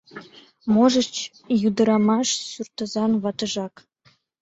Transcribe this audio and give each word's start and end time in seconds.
Можыч, 0.73 1.13
ӱдырамаш, 1.67 2.29
суртозан 2.51 3.11
ватыжак. 3.23 3.75